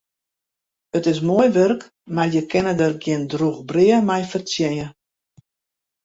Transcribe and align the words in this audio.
It 0.99 1.05
is 1.11 1.17
moai 1.27 1.49
wurk, 1.55 1.81
mar 2.15 2.27
je 2.33 2.41
kinne 2.51 2.73
der 2.79 2.93
gjin 3.03 3.23
drûch 3.31 3.59
brea 3.69 3.97
mei 4.07 4.23
fertsjinje. 4.31 4.87